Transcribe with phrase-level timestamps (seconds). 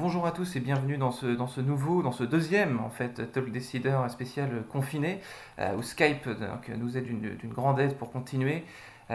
[0.00, 3.32] Bonjour à tous et bienvenue dans ce, dans ce nouveau, dans ce deuxième en fait
[3.32, 5.20] Talk Decider spécial confiné
[5.58, 8.64] euh, où Skype donc, nous aide d'une grande aide pour continuer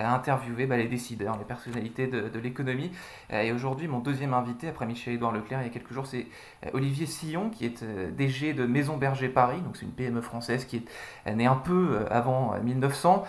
[0.02, 2.92] interviewer bah, les décideurs, les personnalités de, l'économie.
[3.32, 6.28] Euh, et aujourd'hui, mon deuxième invité, après Michel-Édouard Leclerc, il y a quelques jours, c'est
[6.66, 9.62] euh, Olivier Sillon, qui est euh, DG de Maison Berger Paris.
[9.62, 10.78] Donc, c'est une PME française qui
[11.26, 13.24] est née un peu avant 1900,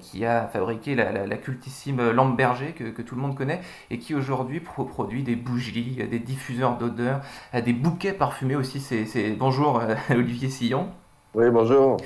[0.00, 3.60] qui a fabriqué la, cultissime lampe berger que, que, tout le monde connaît
[3.90, 7.20] et qui aujourd'hui produit des bougies, des diffuseurs d'odeurs,
[7.52, 8.80] des bouquets parfumés aussi.
[8.80, 10.88] C'est, Bonjour Olivier Sillon.
[11.34, 11.96] Oui, bonjour.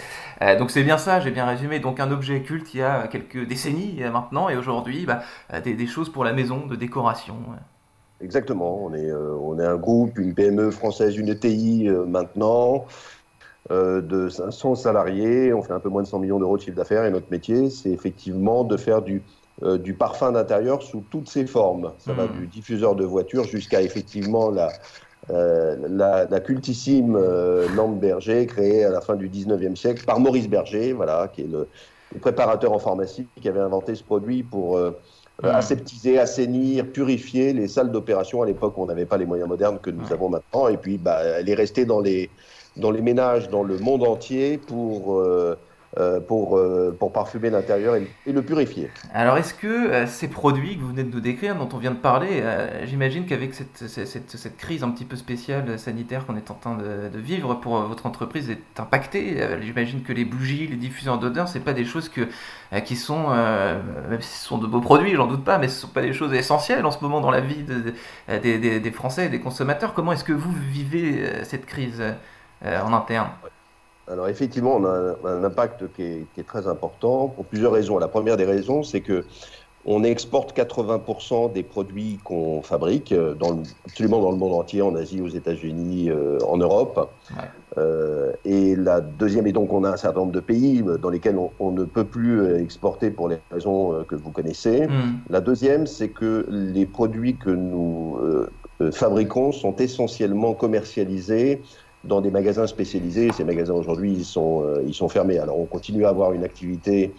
[0.43, 1.81] Euh, donc c'est bien ça, j'ai bien résumé.
[1.81, 5.21] Donc un objet culte il y a quelques décennies maintenant, et aujourd'hui, bah,
[5.63, 7.37] des, des, choses pour la maison, de décoration.
[8.21, 12.87] Exactement, on est, euh, on est un groupe, une PME française, une ETI euh, maintenant,
[13.71, 16.77] euh, de 500 salariés, on fait un peu moins de 100 millions d'euros de chiffre
[16.77, 19.23] d'affaires, et notre métier, c'est effectivement de faire du,
[19.63, 21.93] euh, du parfum d'intérieur sous toutes ses formes.
[21.99, 22.17] Ça mmh.
[22.17, 24.69] va du diffuseur de voiture jusqu'à effectivement la,
[25.31, 30.21] euh, la, la, cultissime euh, lampe Berger, créée à la fin du 19e siècle par
[30.21, 31.69] Maurice Berger, voilà, qui est le,
[32.15, 34.91] le, préparateur en pharmacie qui avait inventé ce produit pour euh,
[35.43, 35.47] mmh.
[35.47, 39.79] aseptiser, assainir, purifier les salles d'opération à l'époque où on n'avait pas les moyens modernes
[39.81, 40.69] que nous avons maintenant.
[40.69, 42.31] Et puis, bah, elle est restée dans les,
[42.79, 45.59] dans les ménages dans le monde entier pour euh,
[46.27, 48.91] pour, euh, pour parfumer l'intérieur et, le purifier.
[49.13, 51.91] Alors est-ce que euh, ces produits que vous venez de nous décrire, dont on vient
[51.91, 56.37] de parler, euh, j'imagine qu'avec cette, cette, cette, crise un petit peu spéciale sanitaire qu'on
[56.37, 60.77] est en train de, vivre pour votre entreprise est impactée, j'imagine que les bougies, les
[60.77, 62.29] diffuseurs d'odeurs, c'est pas des choses que,
[62.85, 65.89] qui sont, même si ce sont de beaux produits, j'en doute pas, mais ce sont
[65.89, 67.93] pas des choses essentielles en ce moment dans la vie de,
[68.29, 69.95] de, des, des, Français et des consommateurs.
[69.95, 72.03] Comment est-ce que vous vivez cette crise
[72.65, 73.31] en interne?
[74.11, 77.99] Alors effectivement, on a un, impact qui est, qui est, très important pour plusieurs raisons.
[77.99, 79.25] La première des raisons, c'est que
[79.85, 84.83] on exporte 80% des produits qu'on fabrique, euh, dans le, absolument dans le monde entier,
[84.83, 87.11] en Asie, aux États-Unis, euh, en Europe.
[87.31, 87.45] Ouais.
[87.79, 91.39] Euh, et la deuxième est donc on a un certain nombre de pays dans lesquels
[91.39, 94.89] on, on ne peut plus exporter pour les raisons que vous connaissez.
[94.89, 95.21] Mm.
[95.31, 98.19] La deuxième, c'est que les produits que nous
[98.81, 101.63] euh, fabriquons sont essentiellement commercialisés
[102.05, 103.31] dans des magasins spécialisés.
[103.33, 105.39] Ces magasins aujourd'hui, ils sont, euh, ils sont fermés.
[105.39, 107.13] Alors on continue à avoir une activité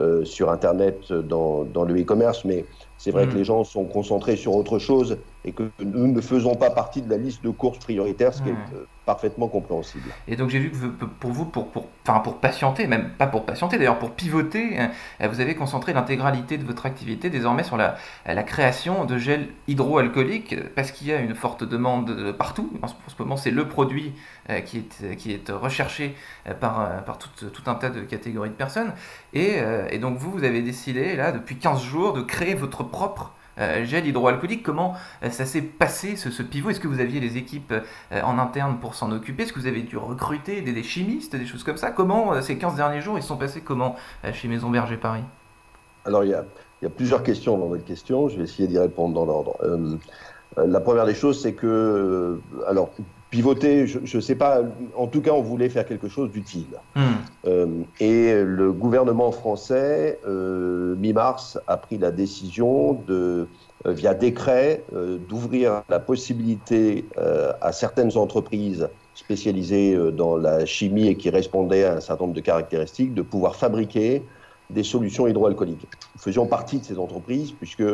[0.00, 2.64] euh, sur Internet dans, dans le e-commerce, mais
[2.96, 3.30] c'est vrai mmh.
[3.30, 7.02] que les gens sont concentrés sur autre chose et que nous ne faisons pas partie
[7.02, 8.56] de la liste de courses prioritaires, ce qui mmh.
[8.72, 10.10] est euh, parfaitement compréhensible.
[10.28, 11.68] Et donc j'ai vu que pour vous, pour,
[12.06, 14.78] enfin pour patienter, même pas pour patienter d'ailleurs, pour pivoter,
[15.20, 17.96] vous avez concentré l'intégralité de votre activité désormais sur la,
[18.44, 22.70] création de gel hydroalcoolique, parce qu'il y a une forte demande partout.
[22.82, 24.12] En ce moment, c'est le produit
[24.64, 26.14] qui est, qui est recherché
[26.60, 28.92] par, par tout, tout un tas de catégories de personnes.
[29.32, 29.58] Et,
[29.90, 33.41] et donc vous, vous avez décidé, là, depuis 15 jours, de créer votre propre euh,
[33.58, 34.62] gel hydroalcoolique.
[34.62, 36.70] Comment euh, ça s'est passé ce, pivot?
[36.70, 39.44] Est-ce que vous aviez les équipes euh, en interne pour s'en occuper?
[39.44, 41.90] Est-ce que vous avez dû recruter des, chimistes, des choses comme ça?
[41.90, 43.96] Comment ces 15 derniers jours ils sont passés comment
[44.32, 45.24] chez Maison Berger Paris?
[46.04, 46.44] Alors il y, a,
[46.90, 48.28] plusieurs questions dans votre question.
[48.28, 49.56] Je vais essayer d'y répondre dans l'ordre.
[49.62, 49.96] Euh,
[50.56, 52.90] la première des choses, c'est que alors
[53.32, 54.60] pivoter, je ne sais pas,
[54.94, 56.76] en tout cas, on voulait faire quelque chose d'utile.
[56.94, 57.00] Mmh.
[57.46, 57.66] Euh,
[57.98, 63.48] et le gouvernement français, euh, mi-mars, a pris la décision de,
[63.86, 64.84] euh, via décret,
[65.30, 67.06] d'ouvrir la possibilité
[67.62, 72.40] à certaines entreprises spécialisées dans la chimie et qui répondaient à un certain nombre de
[72.40, 74.22] caractéristiques de pouvoir fabriquer
[74.72, 75.86] des solutions hydroalcooliques.
[76.14, 77.84] Nous faisions partie de ces entreprises puisque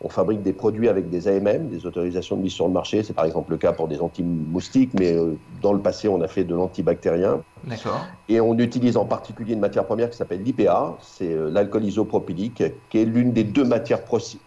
[0.00, 3.02] on fabrique des produits avec des AMM, des autorisations de mise sur le marché.
[3.02, 6.28] C'est par exemple le cas pour des anti-moustiques, mais euh, dans le passé, on a
[6.28, 7.42] fait de l'antibactérien.
[7.64, 8.06] D'accord.
[8.28, 12.62] Et on utilise en particulier une matière première qui s'appelle l'IPA, c'est euh, l'alcool isopropylique,
[12.90, 14.02] qui est l'une des deux matières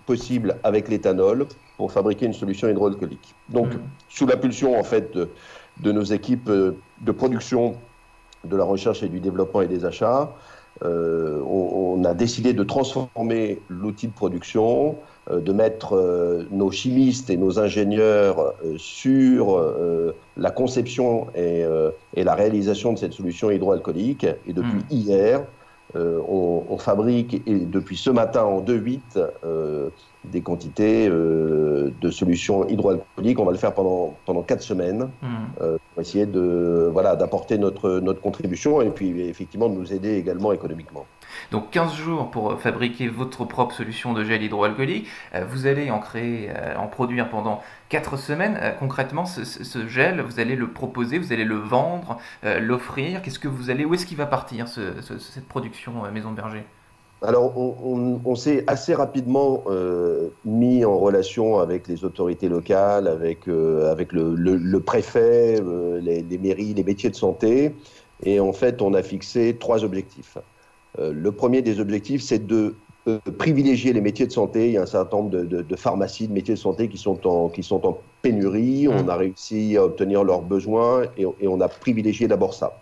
[0.06, 1.48] possibles avec l'éthanol
[1.78, 3.34] pour fabriquer une solution hydroalcoolique.
[3.50, 3.80] Donc, mmh.
[4.10, 5.30] sous la pulsion en fait de,
[5.82, 7.76] de nos équipes euh, de production,
[8.44, 10.32] de la recherche et du développement et des achats,
[10.84, 14.96] euh, on, on, a décidé de transformer l'outil de production,
[15.30, 19.62] euh, de mettre euh, nos chimistes et nos ingénieurs sur
[20.38, 21.66] la conception et,
[22.16, 24.26] et, la réalisation de cette solution hydroalcoolique.
[24.48, 24.92] Et depuis mmh.
[24.92, 25.42] hier,
[25.96, 29.00] on, fabrique, et depuis ce matin en 2-8,
[30.26, 33.40] des quantités de solutions hydroalcooliques.
[33.40, 35.66] On va le faire pendant, pendant quatre semaines hmm.
[36.00, 40.52] Euh, essayer de, voilà, d'apporter notre, notre contribution et puis effectivement de nous aider également
[40.52, 41.06] économiquement.
[41.52, 45.08] Donc 15 jours pour fabriquer votre propre solution de gel hydroalcoolique.
[45.36, 48.60] Euh, vous allez en créer, en produire pendant 4 semaines.
[48.80, 53.22] concrètement, ce, gel, vous allez le proposer, vous allez le vendre, l'offrir.
[53.22, 56.64] Qu'est-ce que vous allez, où est-ce qu'il va partir cette production Maison Berger?
[57.22, 63.92] Alors, on, s'est assez rapidement euh, mis en relation avec les autorités locales, avec, euh,
[63.92, 67.76] avec le, préfet, euh, les, mairies, les métiers de santé.
[68.24, 70.38] Et en fait, on a fixé trois objectifs.
[70.98, 72.76] le premier des objectifs, c'est de
[73.38, 74.68] privilégier les métiers de santé.
[74.68, 77.50] Il y a un certain nombre de, pharmacies, de métiers de santé qui sont en,
[77.50, 78.88] qui sont en pénurie.
[78.88, 78.92] Mmh.
[78.92, 82.82] On a réussi à obtenir leurs besoins et, et on a privilégié d'abord ça.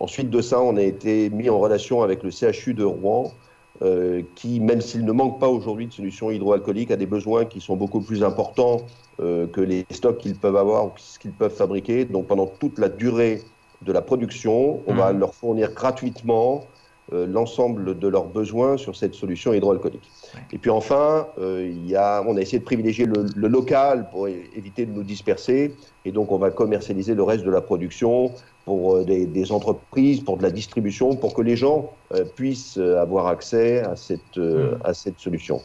[0.00, 3.32] Ensuite de ça, on a été mis en relation avec le CHU de Rouen
[3.82, 7.62] euh, qui, même s'il ne manque pas aujourd'hui de solutions hydroalcooliques, a des besoins qui
[7.62, 8.82] sont beaucoup plus importants
[9.20, 12.04] euh, que les stocks qu'ils peuvent avoir ou ce qu'ils peuvent fabriquer.
[12.04, 13.40] Donc pendant toute la durée
[13.80, 15.18] de la production, on va mmh.
[15.18, 16.66] leur fournir gratuitement
[17.14, 20.10] euh, l'ensemble de leurs besoins sur cette solution hydroalcoolique.
[20.52, 24.84] Et puis enfin, y a, on a essayé de privilégier le, le, local pour éviter
[24.84, 25.74] de nous disperser,
[26.04, 28.30] et donc on va commercialiser le reste de la production
[28.70, 33.02] pour euh, des, entreprises, pour de la distribution, pour que les gens euh, puissent euh,
[33.02, 34.78] avoir accès à cette, hmm.
[34.84, 35.60] à cette solution.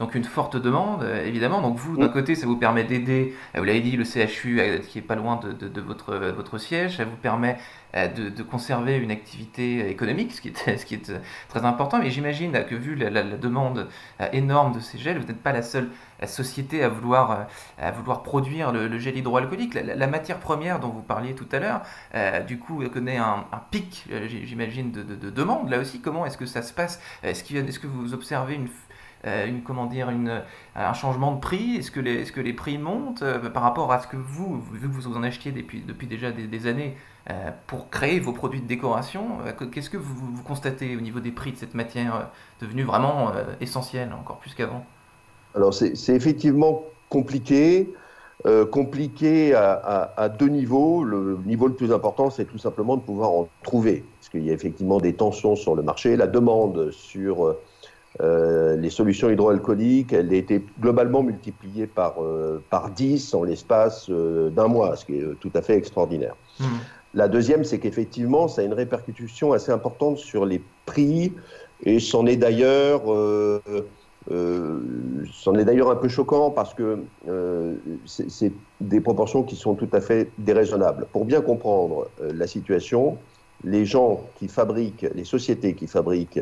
[0.00, 1.62] Donc une forte demande, évidemment.
[1.62, 2.12] Donc vous, d'un hmm.
[2.12, 5.68] côté, ça vous permet d'aider, vous l'avez dit, le CHU qui est pas loin de,
[5.68, 7.58] de, votre, votre siège, ça vous permet
[7.96, 11.12] de, de, conserver une activité économique, ce qui est, est
[11.48, 11.98] très important.
[11.98, 13.88] Mais j'imagine que vu la, demande
[14.32, 15.88] énorme de ces gels, vous n'êtes pas la seule
[16.24, 17.48] société à vouloir,
[18.22, 19.74] produire le, gel hydroalcoolique.
[19.74, 21.82] La, matière première dont vous parliez tout à l'heure,
[22.14, 25.68] euh, du coup, connaît un, pic, euh, j'imagine, de, de, demande.
[25.70, 27.00] Là aussi, comment est-ce que ça se passe?
[27.22, 28.60] Est-ce est que vous observez
[29.26, 30.40] euh,
[30.74, 31.76] un changement de prix?
[31.76, 35.22] Est-ce que, les, prix montent par rapport à ce que vous, vu que vous en
[35.22, 36.96] achetiez depuis déjà des, années
[37.66, 39.38] pour créer vos produits de décoration
[39.72, 42.30] Qu'est-ce que vous, vous, constatez au niveau des prix de cette matière
[42.60, 44.84] devenue vraiment essentielle, encore plus qu'avant?
[45.56, 47.92] Alors, c'est, effectivement compliqué.
[48.44, 51.02] Euh, compliqué à, deux niveaux.
[51.02, 54.50] Le niveau le plus important, c'est tout simplement de pouvoir en trouver, parce qu'il y
[54.50, 56.16] a effectivement des tensions sur le marché.
[56.16, 57.56] La demande sur
[58.20, 64.10] euh, les solutions hydroalcooliques, elle a été globalement multipliée par, euh, par 10 en l'espace
[64.10, 66.36] d'un mois, ce qui est tout à fait extraordinaire.
[66.60, 66.64] Mmh.
[67.16, 71.32] La deuxième, c'est qu'effectivement, ça a une répercussion assez importante sur les prix,
[71.82, 73.60] et c'en est d'ailleurs euh,
[75.64, 76.98] d'ailleurs un peu choquant parce que
[77.28, 77.74] euh,
[78.04, 78.52] c'est
[78.82, 81.06] des proportions qui sont tout à fait déraisonnables.
[81.10, 83.16] Pour bien comprendre euh, la situation,
[83.64, 86.40] les gens qui fabriquent, les sociétés qui fabriquent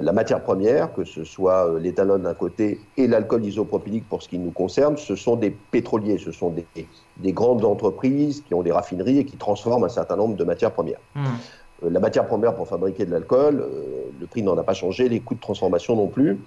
[0.00, 4.38] la matière première, que ce soit l'éthanol d'un côté et l'alcool isopropylique pour ce qui
[4.38, 6.66] nous concerne, ce sont des pétroliers, ce sont des,
[7.18, 10.72] des, grandes entreprises qui ont des raffineries et qui transforment un certain nombre de matières
[10.72, 11.00] premières.
[11.14, 11.20] Mmh.
[11.90, 13.66] La matière première pour fabriquer de l'alcool,
[14.18, 16.38] le prix n'en a pas changé, les coûts de transformation non plus.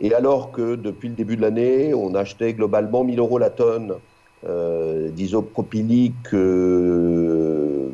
[0.00, 3.94] Et alors que depuis le début de l'année, on achetait globalement 1000 euros la tonne
[4.46, 7.88] euh, d'isopropylique, euh,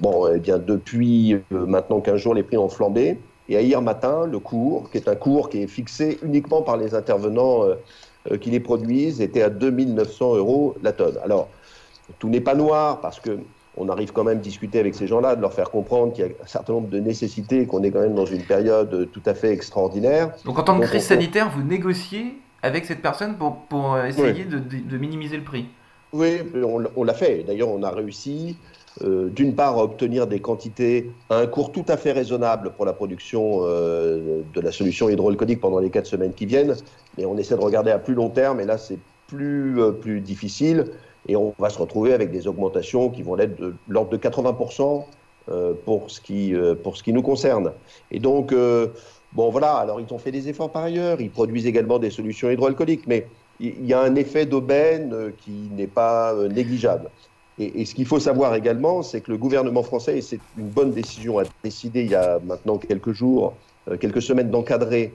[0.00, 3.18] bon, eh bien depuis euh, maintenant 15 jours, les prix ont flambé.
[3.48, 6.76] Et à hier matin, le cours, qui est un cours qui est fixé uniquement par
[6.76, 7.64] les intervenants
[8.40, 11.18] qui les produisent, était à 2900 euros la tonne.
[11.24, 11.48] Alors,
[12.18, 13.38] tout n'est pas noir parce que
[13.76, 16.28] on arrive quand même à discuter avec ces gens-là, de leur faire comprendre qu'il y
[16.28, 19.34] a un certain nombre de nécessités, qu'on est quand même dans une période tout à
[19.34, 20.32] fait extraordinaire.
[20.44, 24.44] Donc en tant que crise sanitaire, vous négociez avec cette personne pour, pour euh, essayer
[24.44, 25.66] de, de, minimiser le prix?
[26.12, 26.40] Oui,
[26.96, 27.42] on, l'a fait.
[27.42, 28.56] D'ailleurs, on a réussi,
[29.02, 32.84] euh, d'une part, à obtenir des quantités à un cours tout à fait raisonnable pour
[32.84, 36.76] la production euh, de la solution hydroalcoolique pendant les quatre semaines qui viennent,
[37.16, 40.92] mais on essaie de regarder à plus long terme, et là, c'est plus, plus difficile
[41.28, 45.04] et on va se retrouver avec des augmentations qui vont être de l'ordre de 80%
[45.50, 47.72] euh, pour, ce qui, euh, pour ce qui nous concerne.
[48.10, 48.88] Et donc, euh,
[49.32, 52.50] bon voilà, alors ils ont fait des efforts par ailleurs, ils produisent également des solutions
[52.50, 53.26] hydroalcooliques, mais
[53.60, 57.10] il y a un effet d'aubaine qui n'est pas négligeable.
[57.58, 60.92] Et, ce qu'il faut savoir également, c'est que le gouvernement français, et c'est une bonne
[60.92, 63.54] décision, a décidé il y a maintenant quelques jours,
[64.00, 65.12] quelques semaines d'encadrer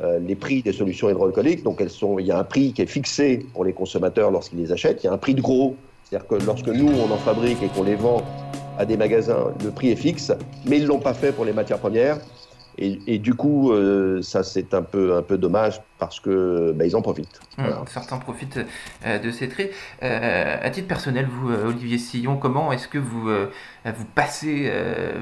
[0.00, 1.64] euh, les prix des solutions hydroalcooliques.
[1.64, 4.58] Donc, elles sont, il y a un prix qui est fixé pour les consommateurs lorsqu'ils
[4.58, 5.02] les achètent.
[5.02, 5.74] Il y a un prix de gros.
[6.04, 8.22] C'est-à-dire que lorsque nous, on en fabrique et qu'on les vend
[8.78, 10.32] à des magasins, le prix est fixe.
[10.66, 12.18] Mais ils ne l'ont pas fait pour les matières premières.
[12.78, 13.72] Et, du coup,
[14.22, 17.40] ça c'est un peu, un peu dommage parce que bah, ils en profitent.
[17.56, 18.58] Mmh, certains profitent
[19.04, 19.72] de ces traits.
[20.00, 24.72] à titre personnel, vous, Olivier Sillon, comment est-ce que vous, vous passez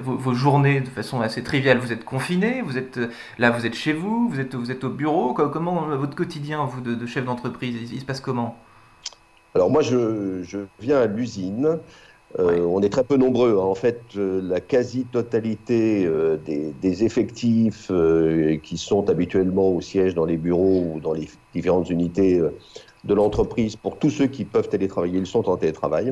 [0.02, 1.78] vos, journées de façon assez triviale?
[1.78, 2.98] Vous êtes confiné Vous êtes
[3.38, 6.80] là, vous êtes chez vous Vous êtes, vous êtes au bureau Comment votre quotidien, vous,
[6.80, 8.56] de, chef d'entreprise, il, se passe comment?
[9.54, 11.78] Alors moi, je, je viens à l'usine.
[12.38, 13.58] Euh, on est très peu nombreux.
[13.58, 13.64] Hein.
[13.64, 17.90] En fait, euh, la quasi-totalité euh, des, effectifs
[18.62, 22.40] qui sont habituellement au siège dans les bureaux ou dans les différentes unités
[23.04, 26.10] de l'entreprise, pour tous ceux qui peuvent télétravailler, ils sont en télétravail.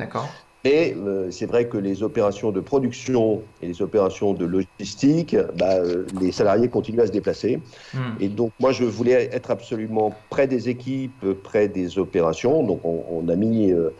[0.64, 5.76] Et euh, c'est vrai que les opérations de production et les opérations de logistique, bah,
[5.76, 7.60] euh, les salariés continuent à se déplacer.
[7.94, 8.12] Hmm.
[8.20, 12.62] Et donc moi, je voulais être absolument près des équipes, près des opérations.
[12.62, 13.90] Donc on, a mis euh,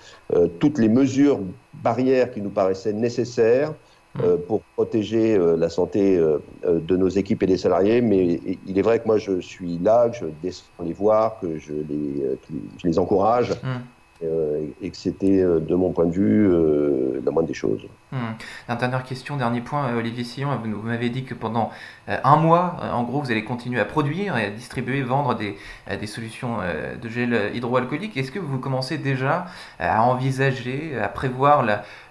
[0.59, 1.41] toutes les mesures
[1.83, 3.73] barrières qui nous paraissaient nécessaires
[4.17, 4.37] hmm.
[4.47, 6.19] pour protéger la santé
[6.67, 8.03] de nos équipes et des salariés.
[8.03, 11.59] Mais il est vrai que moi, je suis là, que je descends les voir, que
[11.59, 12.37] je les,
[12.77, 13.53] je les encourage.
[13.63, 13.81] Hmm.
[14.23, 17.89] Euh, et que c'était, euh, de mon point de vue, euh, la moindre des choses.
[18.13, 18.75] Hmm.
[18.77, 21.71] dernière question, dernier point, Olivier Sillon, vous, m'avez dit que pendant
[22.09, 25.57] un mois, en gros, vous allez continuer à produire et à distribuer, vendre des,
[25.89, 26.59] des solutions
[27.01, 28.17] de gel hydroalcoolique.
[28.17, 29.47] Est-ce que vous commencez déjà
[29.79, 31.65] à envisager, à prévoir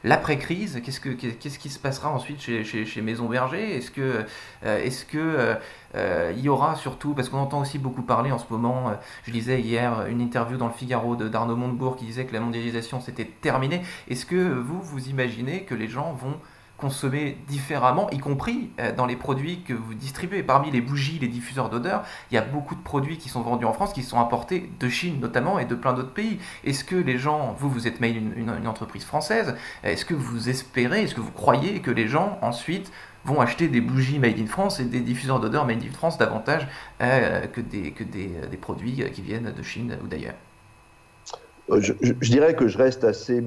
[0.06, 0.82] l'après-crise?
[0.86, 3.76] Qu'est-ce, que, qu'est-ce qui se passera ensuite chez, chez, chez Maison Berger?
[3.76, 4.26] Est-ce que,
[4.64, 5.58] est-ce que
[5.96, 8.94] euh, il y aura surtout, parce qu'on entend aussi beaucoup parler en ce moment, euh,
[9.24, 13.02] je lisais hier une interview dans le Figaro d'Arnaud Montebourg qui disait que la mondialisation
[13.02, 13.82] s'était terminée.
[14.08, 16.36] Est-ce que vous, vous imaginez que les gens vont
[16.78, 20.44] consommer différemment, y compris euh, dans les produits que vous distribuez.
[20.44, 23.66] Parmi les bougies, les diffuseurs d'odeur, il y a beaucoup de produits qui sont vendus
[23.66, 26.40] en France qui sont importés de Chine notamment et de plein d'autres pays.
[26.64, 31.04] Est-ce que les gens, vous, vous êtes une, une entreprise française, est-ce que vous espérez,
[31.04, 32.92] est-ce que vous croyez que les gens ensuite
[33.26, 36.68] vont acheter des bougies made in France et des diffuseurs d'odeur made in France davantage
[37.02, 40.36] euh, que, des, que des, des, produits qui viennent de Chine ou d'ailleurs?
[41.70, 43.44] Euh, je, dirais que je reste assez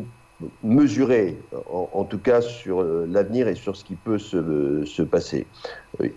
[0.63, 1.39] mesuré,
[1.71, 5.47] en, tout cas sur euh, l'avenir et sur ce qui peut se, se, passer.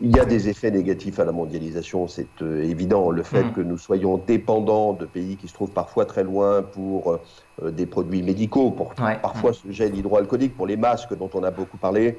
[0.01, 3.11] Il y a des effets négatifs à la mondialisation, c'est évident.
[3.11, 3.53] Le fait mm.
[3.53, 7.19] que nous soyons dépendants de pays qui se trouvent parfois très loin pour
[7.63, 11.77] des produits médicaux, pour parfois ce gel hydroalcoolique, pour les masques dont on a beaucoup
[11.77, 12.17] parlé,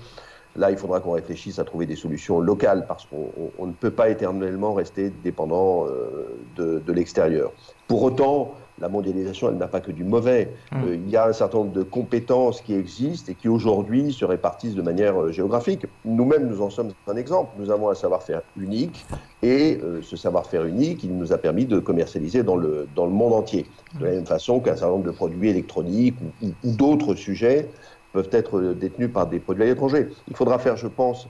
[0.57, 4.09] Là, il faudra qu'on réfléchisse à trouver des solutions locales parce qu'on ne peut pas
[4.09, 7.53] éternellement rester dépendant euh, de, l'extérieur.
[7.89, 10.53] Pour autant, la mondialisation, elle n'a pas que du mauvais.
[10.73, 10.77] Mmh.
[10.85, 14.25] Euh, il y a un certain nombre de compétences qui existent et qui aujourd'hui se
[14.25, 15.87] répartissent de manière euh, géographique.
[16.05, 17.53] Nous-mêmes, nous en sommes un exemple.
[17.59, 19.07] Nous avons un savoir-faire unique
[19.43, 23.33] et ce savoir-faire unique, il nous a permis de commercialiser dans le, dans le monde
[23.33, 23.67] entier.
[24.01, 27.69] De la même façon qu'un certain nombre de produits électroniques ou d'autres sujets
[28.13, 30.09] peuvent être détenus par des produits à l'étranger.
[30.29, 31.29] Il faudra faire, je pense,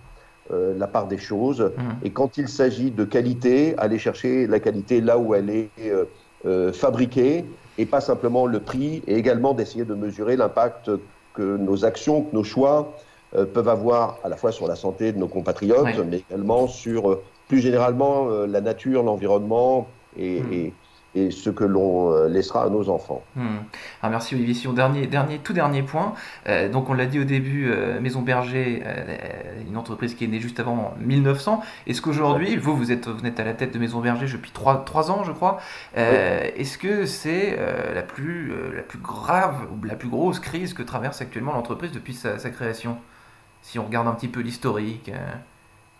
[0.53, 1.61] euh, la part des choses.
[1.61, 2.07] Mmh.
[2.07, 6.05] Et quand il s'agit de qualité, aller chercher la qualité là où elle est euh,
[6.45, 7.45] euh, fabriquée
[7.79, 10.91] et pas simplement le prix, et également d'essayer de mesurer l'impact
[11.35, 12.95] que nos actions, que nos choix
[13.53, 17.59] peuvent avoir à la fois sur la santé de nos compatriotes, mais également sur plus
[17.59, 20.53] généralement la nature, l'environnement et, mmh.
[20.55, 20.73] et,
[21.17, 23.23] et ce que l'on euh, laissera à nos enfants.
[23.35, 23.57] Hmm.
[24.03, 24.75] Ah, merci Olivier Sion.
[24.75, 26.13] Dernier, dernier, tout dernier point.
[26.47, 28.83] Euh, donc on l'a dit au début, euh, Maison Berger,
[29.67, 31.63] une entreprise qui est née juste avant 1900.
[31.87, 34.85] Est-ce qu'aujourd'hui, vous, vous êtes, vous êtes à la tête de Maison Berger depuis 3,
[34.85, 35.59] 3 ans, je crois.
[35.95, 37.59] Est-ce que c'est
[37.95, 42.15] la, plus, la plus grave ou la plus grosse crise que traverse actuellement l'entreprise depuis
[42.15, 42.99] sa, sa, création?
[43.63, 45.11] Si on regarde un petit peu l'historique.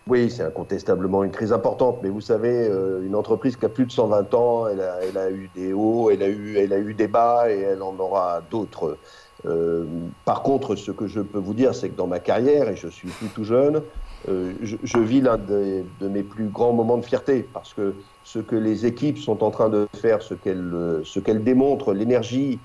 [0.09, 3.87] Oui, c'est incontestablement une crise importante, mais vous savez, euh, une entreprise qui a plus
[3.87, 7.09] de 120 ans, elle a, eu des hauts, elle a eu, elle a eu des
[7.09, 8.99] bas et elle en aura d'autres.
[9.47, 9.85] Euh,
[10.25, 12.87] par contre, ce que je peux vous dire, c'est que dans ma carrière, et je
[12.87, 13.83] suis tout jeune,
[14.29, 18.55] euh, je, vis l'un de, mes plus grands moments de fierté, parce que ce que
[18.55, 22.61] les équipes sont en train de faire, ce qu'elles ce qu'elles démontrent, l'énergie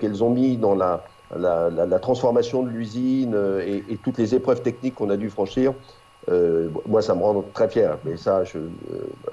[0.00, 5.10] qu'elles ont mis dans la transformation de l'usine et, et, toutes les épreuves techniques qu'on
[5.10, 5.74] a dû franchir,
[6.28, 7.98] euh, moi, ça me rend très fier.
[8.04, 8.70] Mais ça, je, euh,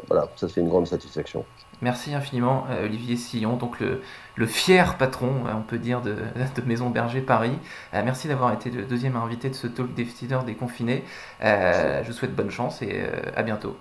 [0.07, 1.45] voilà, ça c'est une grande satisfaction.
[1.81, 4.01] Merci infiniment, euh, Olivier Sillon, donc le,
[4.35, 7.57] le, fier patron, on peut dire, de, de Maison Berger Paris.
[7.91, 11.03] merci d'avoir été le deuxième invité de ce talk décideur déconfiné.
[11.41, 13.03] je vous souhaite bonne chance et
[13.35, 13.75] à bientôt.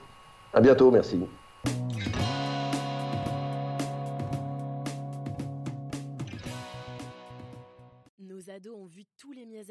[0.53, 1.21] À bientôt, merci.